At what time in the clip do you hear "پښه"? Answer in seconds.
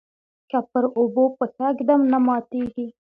1.37-1.67